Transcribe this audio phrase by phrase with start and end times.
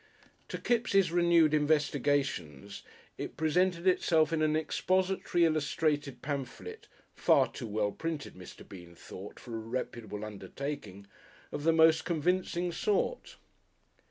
[0.47, 2.81] To Kipps' renewed investigations
[3.19, 8.67] it presented itself in an expository illustrated pamphlet (far too well printed, Mr.
[8.67, 11.05] Bean thought, for a reputable undertaking)
[11.51, 13.35] of the most convincing sort.